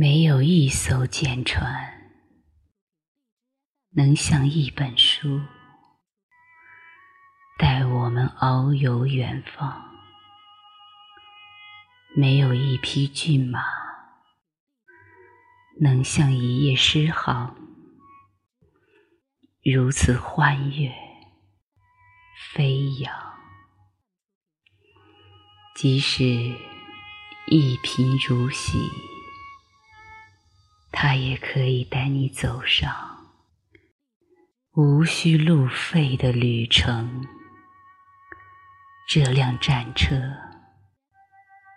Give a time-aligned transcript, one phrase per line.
[0.00, 2.10] 没有一艘舰船
[3.90, 5.42] 能像一本书，
[7.58, 9.74] 带我们遨游远方；
[12.16, 13.62] 没有一匹骏马
[15.82, 17.54] 能像一页诗行，
[19.62, 20.90] 如此欢悦
[22.54, 23.14] 飞扬。
[25.76, 26.24] 即使
[27.48, 28.78] 一贫如洗。
[31.02, 32.94] 他也可以带你走上
[34.74, 37.26] 无需路费的旅程。
[39.08, 40.14] 这辆战车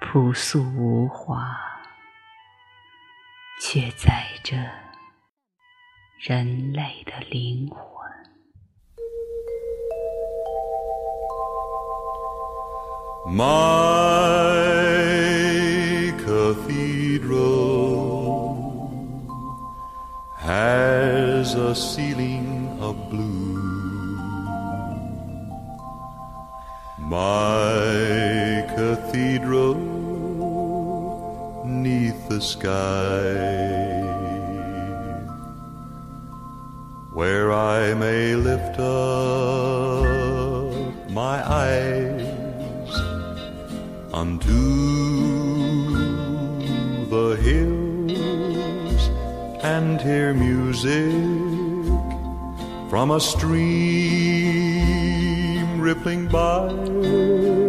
[0.00, 1.52] 朴素无华，
[3.60, 4.56] 却载着
[6.20, 7.82] 人类的灵魂。
[13.26, 14.27] My
[32.28, 33.22] the sky,
[37.12, 40.04] where I may lift up
[41.10, 42.92] my eyes
[44.12, 44.52] unto
[47.06, 49.08] the hills
[49.64, 51.14] and hear music
[52.90, 53.48] from a stream
[55.80, 57.67] rippling by.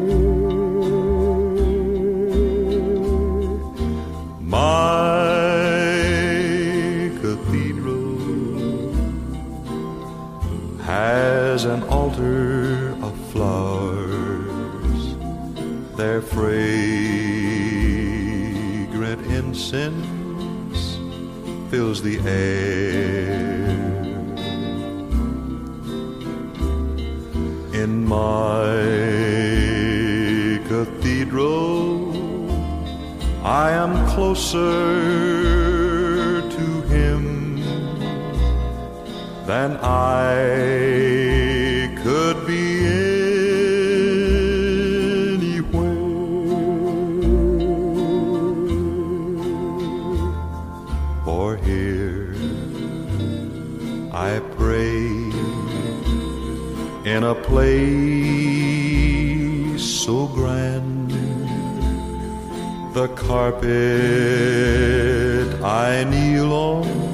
[10.90, 15.02] Has an altar of flowers,
[15.96, 16.82] their fragrant
[19.40, 20.98] incense
[21.70, 23.70] fills the air.
[27.84, 28.66] In my
[30.70, 32.10] cathedral,
[33.46, 35.69] I am closer
[39.50, 40.36] than I
[42.04, 42.86] could be.
[45.34, 45.96] Anywhere.
[51.26, 52.36] For here
[54.14, 55.00] I pray
[57.14, 57.90] in a place
[59.82, 61.10] so grand.
[62.94, 63.70] The carpet
[65.64, 67.09] I kneel on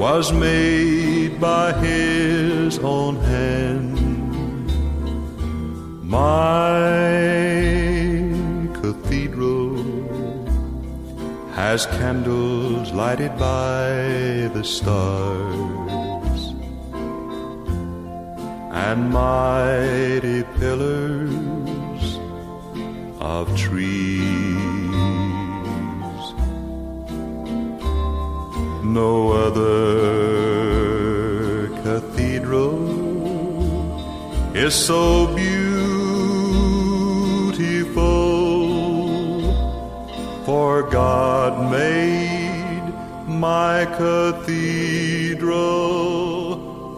[0.00, 4.66] was made by his own hand.
[6.02, 6.80] My
[8.80, 9.76] cathedral
[11.52, 13.90] has candles lighted by
[14.56, 16.40] the stars
[18.86, 22.06] and mighty pillars
[23.20, 24.69] of trees.
[28.82, 29.68] No other
[31.82, 32.78] cathedral
[34.56, 35.90] is so beautiful.
[40.46, 42.92] For God made
[43.28, 45.44] my cathedral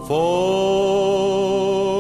[0.07, 1.92] for